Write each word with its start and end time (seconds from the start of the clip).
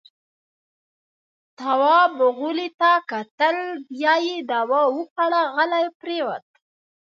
تواب 1.57 2.15
غولي 2.37 2.69
ته 2.79 2.91
کتل. 3.11 3.57
بيا 3.91 4.13
يې 4.25 4.35
دوا 4.49 4.81
وخوړه، 4.95 5.43
غلی 5.55 5.85
پرېووت. 6.01 6.45